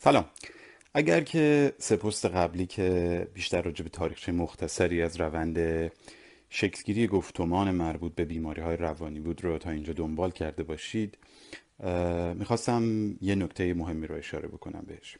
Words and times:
سلام. 0.00 0.24
اگر 0.94 1.20
که 1.20 1.72
سپست 1.78 2.26
قبلی 2.26 2.66
که 2.66 3.28
بیشتر 3.34 3.62
راجع 3.62 3.82
به 3.82 3.90
تاریخچه 3.90 4.32
مختصری 4.32 5.02
از 5.02 5.20
روند 5.20 5.90
شکلگیری 6.50 7.06
گفتمان 7.06 7.70
مربوط 7.70 8.14
به 8.14 8.24
بیماری 8.24 8.62
های 8.62 8.76
روانی 8.76 9.20
بود 9.20 9.44
رو 9.44 9.58
تا 9.58 9.70
اینجا 9.70 9.92
دنبال 9.92 10.30
کرده 10.30 10.62
باشید 10.62 11.18
می‌خواستم 12.34 13.14
یه 13.22 13.34
نکته 13.34 13.74
مهمی 13.74 14.06
رو 14.06 14.14
اشاره 14.14 14.48
بکنم 14.48 14.84
بهش. 14.86 15.18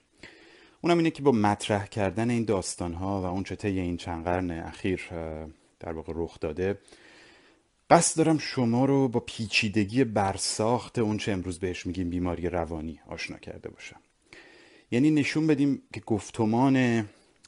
اونم 0.81 0.99
اینه 0.99 1.11
که 1.11 1.23
با 1.23 1.33
مطرح 1.33 1.87
کردن 1.87 2.31
این 2.31 2.45
داستان 2.45 2.95
ها 2.95 3.23
و 3.23 3.25
اون 3.25 3.45
چه 3.45 3.69
این 3.69 3.97
چند 3.97 4.25
قرن 4.25 4.51
اخیر 4.51 5.01
در 5.81 5.93
واقع 5.93 6.13
رخ 6.17 6.41
داده 6.41 6.79
قصد 7.91 8.17
دارم 8.17 8.39
شما 8.39 8.85
رو 8.85 9.09
با 9.09 9.21
پیچیدگی 9.21 10.05
برساخت 10.05 10.99
اون 10.99 11.17
چه 11.17 11.33
امروز 11.33 11.59
بهش 11.59 11.87
میگیم 11.87 12.11
بیماری 12.11 12.49
روانی 12.49 13.01
آشنا 13.07 13.39
کرده 13.39 13.69
باشم. 13.69 14.01
یعنی 14.91 15.11
نشون 15.11 15.47
بدیم 15.47 15.83
که 15.93 16.01
گفتمان 16.01 17.05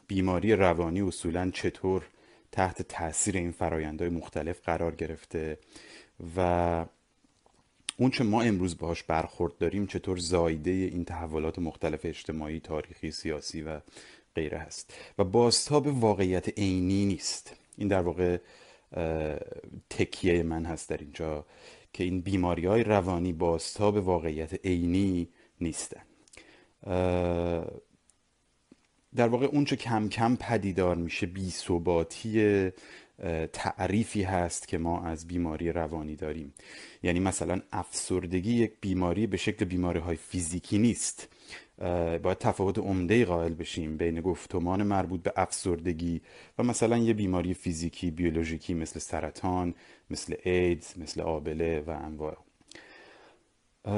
بیماری 0.06 0.52
روانی 0.52 1.00
اصولا 1.00 1.50
چطور 1.50 2.06
تحت 2.52 2.82
تاثیر 2.82 3.36
این 3.36 3.52
فرایندهای 3.52 4.10
مختلف 4.10 4.60
قرار 4.64 4.94
گرفته 4.94 5.58
و 6.36 6.86
اون 7.96 8.10
چه 8.10 8.24
ما 8.24 8.42
امروز 8.42 8.78
باهاش 8.78 9.02
برخورد 9.02 9.58
داریم 9.58 9.86
چطور 9.86 10.18
زایده 10.18 10.70
این 10.70 11.04
تحولات 11.04 11.58
مختلف 11.58 12.00
اجتماعی، 12.04 12.60
تاریخی، 12.60 13.10
سیاسی 13.10 13.62
و 13.62 13.80
غیره 14.34 14.58
هست 14.58 14.94
و 15.18 15.24
بازتاب 15.24 15.86
واقعیت 15.86 16.58
عینی 16.58 17.04
نیست. 17.04 17.56
این 17.76 17.88
در 17.88 18.00
واقع 18.00 18.38
تکیه 19.90 20.42
من 20.42 20.64
هست 20.64 20.88
در 20.88 20.96
اینجا 20.96 21.46
که 21.92 22.04
این 22.04 22.20
بیماری 22.20 22.66
های 22.66 22.84
روانی 22.84 23.32
بازتاب 23.32 23.96
واقعیت 23.96 24.66
عینی 24.66 25.28
نیستن. 25.60 26.02
در 29.16 29.28
واقع 29.28 29.46
اونچه 29.46 29.76
کم 29.76 30.08
کم 30.08 30.36
پدیدار 30.36 30.96
میشه 30.96 31.26
بی 31.26 31.50
ثباتی 31.50 32.70
تعریفی 33.52 34.22
هست 34.22 34.68
که 34.68 34.78
ما 34.78 35.02
از 35.02 35.26
بیماری 35.26 35.72
روانی 35.72 36.16
داریم. 36.16 36.54
یعنی 37.02 37.20
مثلا 37.20 37.60
افسردگی 37.72 38.52
یک 38.52 38.72
بیماری 38.80 39.26
به 39.26 39.36
شکل 39.36 39.64
بیماری 39.64 39.98
های 39.98 40.16
فیزیکی 40.16 40.78
نیست. 40.78 41.28
باید 42.22 42.38
تفاوت 42.38 42.78
عمده 42.78 43.24
قائل 43.24 43.54
بشیم 43.54 43.96
بین 43.96 44.20
گفتمان 44.20 44.82
مربوط 44.82 45.22
به 45.22 45.32
افسردگی 45.36 46.20
و 46.58 46.62
مثلا 46.62 46.98
یه 46.98 47.14
بیماری 47.14 47.54
فیزیکی 47.54 48.10
بیولوژیکی 48.10 48.74
مثل 48.74 49.00
سرطان 49.00 49.74
مثل 50.10 50.34
ایدز 50.44 50.98
مثل 50.98 51.20
آبله 51.20 51.80
و 51.80 51.90
انواع. 51.90 52.36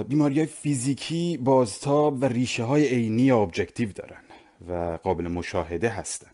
بیماری 0.08 0.38
های 0.38 0.47
فیزیکی 0.47 1.36
بازتاب 1.36 2.22
و 2.22 2.25
ریشه 2.25 2.64
های 2.64 2.88
عینی 2.88 3.30
objective 3.31 3.92
دارن 3.92 4.22
و 4.69 4.98
قابل 5.02 5.28
مشاهده 5.28 5.89
هستن. 5.89 6.30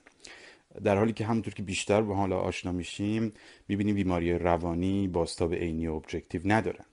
در 0.84 0.96
حالی 0.96 1.12
که 1.12 1.24
همونطور 1.24 1.55
که 1.55 1.62
بیشتر 1.62 2.02
به 2.02 2.14
حالا 2.14 2.38
آشنا 2.38 2.72
میشیم 2.72 3.32
می‌بینیم 3.68 3.94
بیماری 3.94 4.32
روانی 4.32 5.08
بازتاب 5.08 5.55
عینی 5.55 5.86
و 5.86 5.92
objective 5.92 6.41
ندارن 6.44 6.84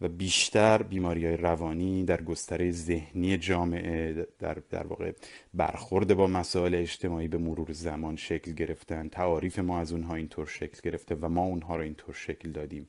و 0.00 0.08
بیشتر 0.08 0.82
بیماری 0.82 1.26
های 1.26 1.36
روانی 1.36 2.04
در 2.04 2.22
گستره 2.22 2.70
ذهنی 2.70 3.38
جامعه 3.38 4.26
در, 4.38 4.58
در 4.70 4.86
واقع 4.86 5.12
برخورد 5.54 6.14
با 6.14 6.26
مسائل 6.26 6.74
اجتماعی 6.74 7.28
به 7.28 7.38
مرور 7.38 7.72
زمان 7.72 8.16
شکل 8.16 8.52
گرفتن 8.52 9.08
تعاریف 9.08 9.58
ما 9.58 9.80
از 9.80 9.92
اونها 9.92 10.14
اینطور 10.14 10.46
شکل 10.46 10.80
گرفته 10.90 11.14
و 11.14 11.28
ما 11.28 11.42
اونها 11.42 11.76
رو 11.76 11.82
اینطور 11.82 12.14
شکل 12.14 12.50
دادیم. 12.50 12.88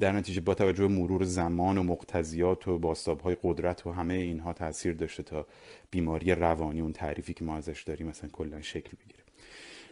در 0.00 0.12
نتیجه 0.12 0.40
با 0.40 0.54
توجه 0.54 0.86
مرور 0.86 1.24
زمان 1.24 1.78
و 1.78 1.82
مقتضیات 1.82 2.68
و 2.68 2.78
باستاب 2.78 3.20
های 3.20 3.36
قدرت 3.42 3.86
و 3.86 3.92
همه 3.92 4.14
اینها 4.14 4.52
تاثیر 4.52 4.92
داشته 4.92 5.22
تا 5.22 5.46
بیماری 5.90 6.34
روانی 6.34 6.80
اون 6.80 6.92
تعریفی 6.92 7.34
که 7.34 7.44
ما 7.44 7.56
ازش 7.56 7.82
داریم 7.82 8.06
مثلا 8.06 8.30
کلا 8.30 8.62
شکل 8.62 8.90
بگیره. 9.04 9.22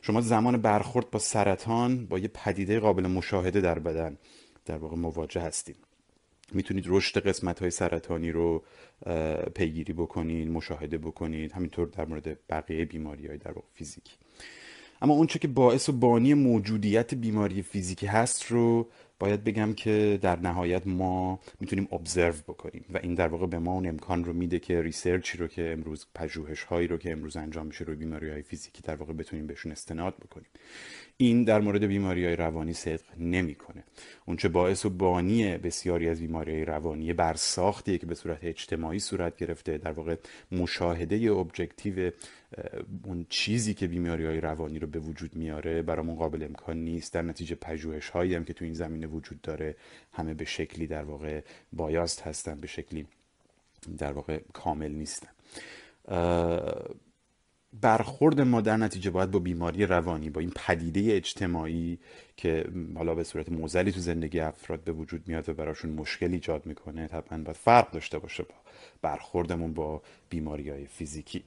شما 0.02 0.20
زمان 0.20 0.56
برخورد 0.56 1.10
با 1.10 1.18
سرطان 1.18 2.06
با 2.06 2.18
یه 2.18 2.28
پدیده 2.28 2.80
قابل 2.80 3.06
مشاهده 3.06 3.60
در 3.60 3.78
بدن 3.78 4.16
در 4.66 4.76
واقع 4.76 4.96
مواجه 4.96 5.40
هستیم 5.40 5.76
می‌تونید 6.52 6.84
رشد 6.88 7.26
قسمت 7.26 7.60
های 7.60 7.70
سرطانی 7.70 8.32
رو 8.32 8.64
پیگیری 9.54 9.92
بکنید 9.92 10.48
مشاهده 10.48 10.98
بکنید 10.98 11.52
همینطور 11.52 11.88
در 11.88 12.04
مورد 12.04 12.38
بقیه 12.48 12.84
بیماری 12.84 13.26
های 13.26 13.38
در 13.38 13.52
واقع 13.52 13.68
فیزیکی. 13.74 14.16
اما 15.02 15.14
اونچه 15.14 15.38
که 15.38 15.48
باعث 15.48 15.88
و 15.88 15.92
بانی 15.92 16.34
موجودیت 16.34 17.14
بیماری 17.14 17.62
فیزیکی 17.62 18.06
هست 18.06 18.46
رو 18.46 18.88
باید 19.20 19.44
بگم 19.44 19.72
که 19.72 20.18
در 20.22 20.38
نهایت 20.38 20.86
ما 20.86 21.40
می‌تونیم 21.60 21.88
observe 21.92 22.34
بکنیم 22.48 22.84
و 22.94 22.98
این 23.02 23.14
در 23.14 23.28
واقع 23.28 23.46
به 23.46 23.58
ما 23.58 23.72
اون 23.72 23.86
امکان 23.86 24.24
رو 24.24 24.32
میده 24.32 24.58
که 24.58 24.82
research 24.82 25.32
ی 25.32 25.38
رو 25.38 25.46
که 25.46 25.72
امروز 25.72 26.06
پژوهش 26.14 26.62
هایی 26.62 26.88
رو 26.88 26.96
که 26.96 27.12
امروز 27.12 27.36
انجام 27.36 27.66
میشه 27.66 27.84
روی 27.84 27.96
بیماری 27.96 28.30
های 28.30 28.42
فیزیکی 28.42 28.82
در 28.82 28.94
واقع 28.94 29.12
بتونیم 29.12 29.46
بهشون 29.46 29.72
استناد 29.72 30.14
بکنیم. 30.16 30.48
این 31.16 31.44
در 31.44 31.60
مورد 31.60 31.84
بیماری 31.84 32.24
های 32.24 32.36
روانی 32.36 32.72
صدق 32.72 33.04
نمی‌کنه. 33.18 33.84
اونچه 34.26 34.48
باعث 34.48 34.84
و 34.84 34.90
بانی 34.90 35.58
بسیاری 35.58 36.08
از 36.08 36.20
بیماری 36.20 36.52
های 36.52 36.64
روانی 36.64 37.12
برساختیه 37.12 37.98
که 37.98 38.06
به 38.06 38.14
صورت 38.14 38.38
اجتماعی 38.42 38.98
صورت 38.98 39.36
گرفته 39.36 39.78
در 39.78 39.92
واقع 39.92 40.16
مشاهده 40.52 41.32
objective 41.32 42.10
اون 43.04 43.26
چیزی 43.28 43.74
که 43.74 43.86
بیماری 43.86 44.26
های 44.26 44.40
روانی 44.40 44.78
رو 44.78 44.86
به 44.86 44.98
وجود 44.98 45.36
میاره 45.36 45.82
برامون 45.82 46.16
قابل 46.16 46.42
امکان 46.42 46.76
نیست. 46.76 47.14
در 47.14 47.22
نتیجه 47.22 47.54
پژوهش 47.54 48.08
هایی 48.08 48.34
هم 48.34 48.44
که 48.44 48.52
تو 48.52 48.64
این 48.64 48.74
زمینه 48.74 49.06
وجود 49.10 49.40
داره 49.40 49.76
همه 50.12 50.34
به 50.34 50.44
شکلی 50.44 50.86
در 50.86 51.02
واقع 51.02 51.40
بایاست 51.72 52.22
هستن 52.22 52.60
به 52.60 52.66
شکلی 52.66 53.06
در 53.98 54.12
واقع 54.12 54.40
کامل 54.52 54.90
نیستن. 54.90 55.28
برخورد 57.80 58.40
ما 58.40 58.60
در 58.60 58.76
نتیجه 58.76 59.10
باید 59.10 59.30
با 59.30 59.38
بیماری 59.38 59.86
روانی 59.86 60.30
با 60.30 60.40
این 60.40 60.52
پدیده 60.56 61.16
اجتماعی 61.16 61.98
که 62.36 62.64
حالا 62.94 63.14
به 63.14 63.24
صورت 63.24 63.48
موزلی 63.48 63.92
تو 63.92 64.00
زندگی 64.00 64.40
افراد 64.40 64.84
به 64.84 64.92
وجود 64.92 65.28
میاد 65.28 65.48
و 65.48 65.54
براشون 65.54 65.90
مشکل 65.90 66.32
ایجاد 66.32 66.66
می‌کنه 66.66 67.08
طبعا 67.08 67.38
باید 67.38 67.56
فرق 67.56 67.90
داشته 67.90 68.18
باشه 68.18 68.42
با 68.42 68.54
برخوردمون 69.02 69.74
با 69.74 70.02
بیماری 70.30 70.70
های 70.70 70.86
فیزیکی 70.86 71.44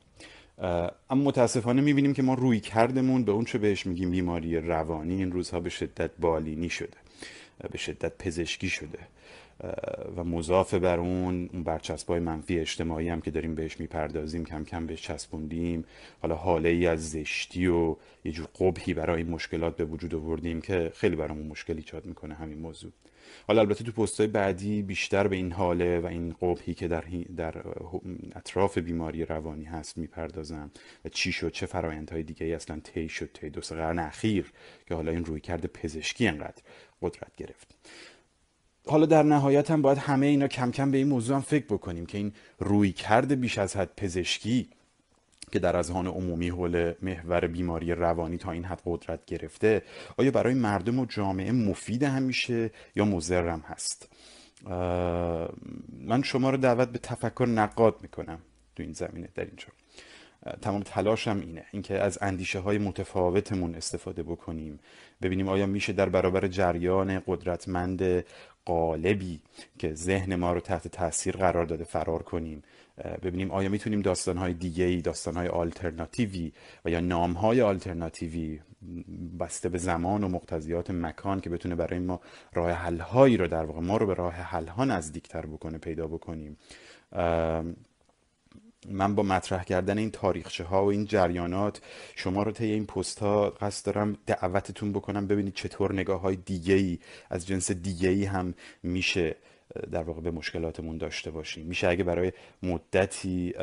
اما 1.10 1.24
متاسفانه 1.24 1.82
می‌بینیم 1.82 2.14
که 2.14 2.22
ما 2.22 2.34
روی 2.34 2.60
کردمون 2.60 3.24
به 3.24 3.32
اون 3.32 3.46
چه 3.46 3.58
بهش 3.58 3.86
میگیم 3.86 4.12
بیماری 4.12 4.58
روانی 4.58 5.16
این 5.16 5.32
روزها 5.32 5.60
به 5.60 5.70
شدت 5.70 6.12
بالینی 6.20 6.70
شده 6.70 6.98
به 7.72 7.78
شدت 7.78 8.18
پزشکی 8.18 8.70
شده. 8.70 9.00
و 10.16 10.24
مضاف 10.24 10.74
بر 10.74 11.00
اون 11.00 11.50
اون 11.54 11.64
برچسبای 11.64 12.20
منفی 12.20 12.60
اجتماعی 12.60 13.10
هم 13.10 13.22
که 13.22 13.32
داریم 13.32 13.56
بهش 13.56 13.80
می‌پردازیم 13.80 14.46
کم 14.46 14.64
کم 14.64 14.88
بهش 14.88 15.02
چسبوندیم. 15.02 15.86
حالا 16.22 16.36
حاله 16.36 16.70
ای 16.70 16.88
از 16.88 17.12
زشتی 17.12 17.68
و 17.68 17.96
یه 18.26 18.32
جور 18.32 18.48
قبحی 18.60 18.94
برای 18.94 19.24
مشکلات 19.24 19.76
به 19.76 19.86
وجود 19.86 20.16
آوردیم 20.16 20.62
که 20.62 20.92
خیلی 20.96 21.16
برامون 21.16 21.48
مشکل 21.48 21.76
ایجاد 21.76 22.06
می‌کنه 22.06 22.34
همین 22.34 22.58
موضوع. 22.58 22.92
حالا 23.48 23.62
البته 23.62 23.84
تو 23.84 23.92
پستهای 23.92 24.28
بعدی 24.28 24.82
بیشتر 24.82 25.28
به 25.28 25.36
این 25.36 25.52
حاله 25.52 26.00
و 26.00 26.06
این 26.06 26.36
قبحی 26.42 26.74
که 26.74 26.88
در, 26.88 27.04
در 27.38 27.64
اطراف 28.36 28.78
بیماری 28.78 29.26
روانی 29.26 29.64
هست 29.64 29.98
می‌پردازم 29.98 30.72
و 31.06 31.10
چی 31.10 31.32
شد 31.32 31.52
چه 31.52 31.66
فرایندهای 31.66 32.24
دیگه 32.24 32.46
ای 32.46 32.54
اصلا 32.54 32.80
طی 32.80 33.10
شد 33.10 33.30
طی 33.34 33.50
دو 33.50 33.62
سه 33.62 33.76
قرن 33.76 34.00
اخیر 34.00 34.52
که 34.88 34.96
حالا 34.96 35.12
این 35.12 35.26
روی 35.26 35.40
کرده 35.40 35.68
پزشکی 35.68 36.28
انقدر 36.28 36.62
قدرت 37.04 37.36
گرفت. 37.38 37.68
حالا 38.88 39.06
در 39.06 39.24
نهایت 39.24 39.72
هم 39.72 39.82
باید 39.82 39.98
همه 39.98 40.26
اینا 40.26 40.48
کم 40.48 40.72
کم 40.72 40.92
به 40.92 40.98
این 40.98 41.08
موضوع 41.08 41.36
هم 41.36 41.42
فکر 41.42 41.66
بکنیم 41.66 42.06
که 42.06 42.18
این 42.18 42.34
روی 42.60 42.92
کرده 42.92 43.36
بیش 43.36 43.58
از 43.58 43.76
حد 43.76 43.90
پزشکی 43.98 44.70
که 45.52 45.60
در 45.60 45.78
اذهان 45.78 46.08
عمومی 46.08 46.50
حول 46.50 46.94
محور 47.02 47.48
بیماری 47.48 47.92
روانی 47.92 48.38
تا 48.38 48.52
این 48.52 48.64
حد 48.66 48.82
قدرت 48.86 49.26
گرفته 49.26 49.82
آیا 50.18 50.32
برای 50.32 50.54
مردم 50.54 51.00
و 51.00 51.06
جامعه 51.06 51.52
مفید 51.52 52.04
همیشه 52.04 52.72
یا 52.96 53.06
مضرم 53.06 53.60
هست؟ 53.60 54.10
من 56.00 56.24
شما 56.24 56.50
رو 56.50 56.58
دعوت 56.58 56.90
به 56.90 57.00
تفکر 57.00 57.46
نقاد 57.46 57.96
می‌کنم 58.02 58.40
تو 58.76 58.84
این 58.84 58.94
زمینه 58.94 59.30
در 59.36 59.46
اینجا. 59.46 59.68
تمام 60.62 60.82
تلاشم 60.84 61.40
اینه 61.40 61.66
اینکه 61.72 62.00
از 62.00 62.18
اندیشه 62.22 62.60
های 62.60 62.78
متفاوتمون 62.78 63.76
استفاده 63.76 64.24
بکنیم. 64.24 64.80
ببینیم 65.22 65.50
آیا 65.50 65.66
میشه 65.66 65.94
در 65.94 66.10
برابر 66.10 66.48
جریان 66.48 67.22
قدرتمند 67.28 68.24
قالبی 68.66 69.40
که 69.80 69.94
ذهن 69.94 70.36
ما 70.36 70.54
رو 70.54 70.60
تحت 70.60 70.88
تاثیر 70.88 71.38
قرار 71.38 71.66
داده 71.66 71.84
فرار 71.84 72.24
کنیم 72.24 72.64
ببینیم 73.24 73.52
آیا 73.52 73.70
می‌تونیم 73.70 74.02
داستانهای 74.02 74.54
دیگه 74.54 74.84
ای 74.84 75.02
داستانهای 75.02 75.48
آلترناتیوی 75.48 76.52
و 76.86 76.90
یا 76.90 77.00
نامهای 77.00 77.62
آلترناتیوی 77.62 78.60
بسته 79.40 79.70
به 79.70 79.78
زمان 79.78 80.24
و 80.24 80.28
مقتضیات 80.28 80.92
مکان 80.92 81.40
که 81.40 81.50
بتونه 81.50 81.76
برای 81.76 82.00
ما 82.00 82.22
راه 82.54 82.72
حلهایی 82.72 83.38
رو 83.38 83.48
در 83.48 83.66
واقع 83.66 83.80
ما 83.80 83.98
رو 83.98 84.06
به 84.06 84.14
راه 84.14 84.34
حلها 84.34 84.86
نزدیکتر 84.86 85.46
بکنه 85.46 85.78
پیدا 85.78 86.08
بکنیم. 86.08 86.58
من 88.90 89.16
با 89.16 89.24
مطرح 89.24 89.64
کردن 89.64 89.98
این 89.98 90.12
تاریخچه 90.12 90.64
ها 90.64 90.86
و 90.86 90.88
این 90.88 91.06
جریانات 91.06 91.82
شما 92.16 92.44
رو 92.44 92.52
طی 92.52 92.66
این 92.66 92.86
پست 92.86 93.20
ها 93.20 93.50
قصد 93.50 93.86
دارم 93.86 94.18
دعوتتون 94.26 94.94
بکنم 94.94 95.28
ببینید 95.28 95.54
چطور 95.54 95.94
نگاه 95.94 96.22
های 96.22 96.36
دیگه 96.36 96.74
ای 96.74 97.00
از 97.30 97.48
جنس 97.48 97.72
دیگه 97.72 98.10
ای 98.10 98.26
هم 98.26 98.54
میشه 98.84 99.36
در 99.92 100.04
واقع 100.04 100.22
به 100.22 100.32
مشکلاتمون 100.32 100.98
داشته 100.98 101.32
باشیم. 101.32 101.66
میشه 101.66 101.88
اگه 101.88 102.04
برای 102.04 102.32
مدتی 102.64 103.54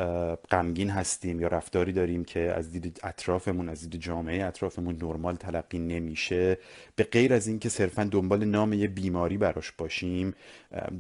غمگین 0.50 0.90
هستیم 0.90 1.40
یا 1.40 1.48
رفتاری 1.48 1.92
داریم 1.92 2.24
که 2.24 2.40
از 2.40 2.72
دید 2.72 3.00
اطرافمون 3.02 3.68
از 3.68 3.90
دید 3.90 4.00
جامعه 4.00 4.44
اطرافمون 4.44 4.96
نرمال 5.02 5.36
تلقی 5.36 5.78
نمیشه 5.78 6.58
به 6.96 7.04
غیر 7.04 7.32
از 7.32 7.46
اینکه 7.46 7.68
صرفا 7.68 8.08
دنبال 8.12 8.44
نام 8.44 8.72
یه 8.72 8.88
بیماری 8.88 9.38
براش 9.38 9.72
باشیم 9.72 10.34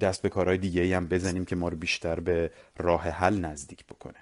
دست 0.00 0.22
به 0.22 0.28
کارهای 0.28 0.58
دیگه 0.58 0.96
هم 0.96 1.06
بزنیم 1.06 1.44
که 1.44 1.56
ما 1.56 1.68
رو 1.68 1.76
بیشتر 1.76 2.20
به 2.20 2.50
راه 2.76 3.02
حل 3.02 3.38
نزدیک 3.38 3.84
بکنه. 3.84 4.18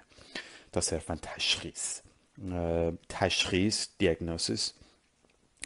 تا 0.71 0.81
صرفا 0.81 1.17
تشخیص. 1.21 1.99
تشخیص 3.09 3.87
دیاگنوسیس 3.97 4.73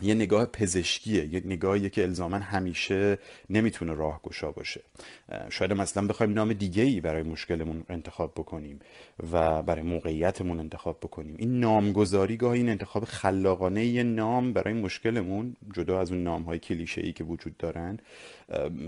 یه 0.01 0.13
نگاه 0.13 0.45
پزشکیه 0.45 1.34
یه 1.34 1.42
نگاهیه 1.45 1.90
که 1.90 2.04
الزاما 2.04 2.38
همیشه 2.38 3.18
نمی‌تونه 3.50 3.94
راهگشا 3.94 4.51
باشه. 4.51 4.81
شاید 5.50 5.74
مثلا 5.74 6.07
بخوایم 6.07 6.34
نام 6.34 6.54
دیگه 6.54 6.84
ای 6.84 7.01
برای 7.01 7.24
مشکلمون 7.24 7.84
انتخاب 7.90 8.31
بکنیم 8.31 8.80
و 9.31 9.63
برای 9.63 9.81
موقعیتمون 9.81 10.60
انتخاب 10.60 11.00
بکنیم. 11.00 11.36
این 11.38 11.60
نامگذاری 11.60 12.38
گاهی 12.38 12.60
این 12.60 12.69
انتخاب 12.69 13.06
خلاقانه 13.06 13.86
یه 13.86 14.04
نام 14.04 14.54
برای 14.54 14.74
مشکلمون 14.74 15.56
جدا 15.74 16.01
از 16.01 16.12
اون 16.12 16.24
نام 16.24 16.44
های 16.44 16.60
کلیشه 16.60 17.01
ای 17.01 17.13
که 17.13 17.24
وجود 17.24 17.57
دارن 17.57 18.00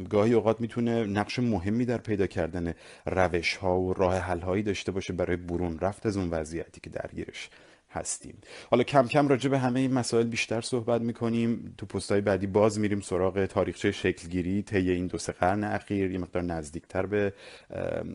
گاهی 0.10 0.34
اوقات 0.34 0.62
می‌تونه 0.62 1.06
نقش 1.06 1.40
مهمی 1.40 1.86
در 1.86 1.98
پیدا 1.98 2.28
کردن 2.28 2.74
روش 3.06 3.56
ها 3.56 3.80
و 3.80 3.94
راه 3.94 4.18
حل 4.18 4.40
هایی 4.40 4.63
داشته 4.63 4.92
باشه 4.92 5.13
برای 5.13 5.38
برون 5.38 5.80
رفت 5.80 6.06
از 6.06 6.18
اون 6.18 6.30
وضعیتی 6.30 6.81
که 6.81 6.90
درگیرش 6.90 7.50
هستیم. 7.96 8.38
حالا 8.72 8.84
کم 8.84 9.08
کم 9.08 9.28
راجع 9.28 9.50
به 9.50 9.60
همه 9.60 9.80
این 9.80 9.94
مسائل 9.94 10.28
بیشتر 10.28 10.62
صحبت 10.62 11.02
می‌کنیم. 11.02 11.74
تو 11.78 11.86
پستهای 11.86 12.22
بعدی 12.22 12.48
باز 12.48 12.80
میریم 12.80 13.02
سراغ 13.02 13.46
تاریخچه 13.46 13.92
شکلگیری 13.92 14.62
طی 14.62 14.92
این 14.92 15.08
دو 15.08 15.18
سه 15.18 15.32
قرن 15.32 15.64
اخیر 15.64 16.12
یه 16.12 16.18
مقدار 16.18 16.44
نزدیکتر 16.44 17.06
به 17.06 17.34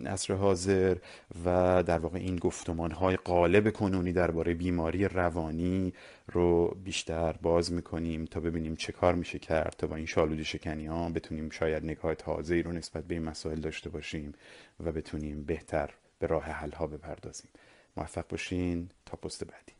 عصر 0.06 0.34
حاضر 0.34 0.96
و 1.44 1.82
در 1.86 1.98
واقع 1.98 2.18
این 2.18 2.36
گفتمان 2.36 2.90
های 2.90 3.16
قالب 3.16 3.72
کنونی 3.72 4.12
درباره 4.12 4.54
بیماری 4.54 5.08
روانی 5.08 5.92
رو 6.32 6.76
بیشتر 6.84 7.32
باز 7.42 7.72
می‌کنیم 7.72 8.24
تا 8.24 8.40
ببینیم 8.40 8.76
چه 8.76 8.92
کار 8.92 9.14
میشه 9.14 9.38
کرد 9.38 9.74
تا 9.78 9.86
با 9.86 9.96
این 9.96 10.06
شالود 10.06 10.42
شکنی 10.42 10.86
ها 10.86 11.08
بتونیم 11.10 11.50
شاید 11.50 11.84
نگاه 11.84 12.14
تازه 12.14 12.54
ای 12.54 12.62
رو 12.62 12.72
نسبت 12.72 13.04
به 13.04 13.14
این 13.14 13.24
مسائل 13.24 13.60
داشته 13.60 13.90
باشیم 13.90 14.34
و 14.84 14.92
بتونیم 14.92 15.42
بهتر 15.44 15.90
به 16.18 16.26
راه 16.26 16.44
حل 16.44 16.70
ها 16.70 16.86
بپردازیم. 16.86 17.50
موفق 17.96 18.28
باشین 18.28 18.88
تا 19.06 19.16
پست 19.16 19.44
بعدی. 19.44 19.79